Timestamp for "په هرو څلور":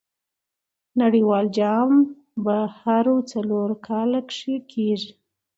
2.43-3.69